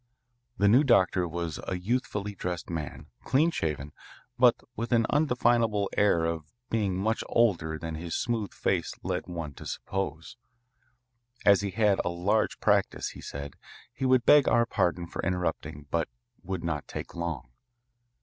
[0.57, 3.91] The new doctor was a youthfully dressed man, clean shaven,
[4.35, 9.53] but with an undefinable air of being much older than his smooth face led one
[9.53, 10.37] to suppose.
[11.45, 13.53] As he had a large practice, he said,
[13.93, 16.09] he would beg our pardon for interrupting but
[16.41, 17.51] would not take long.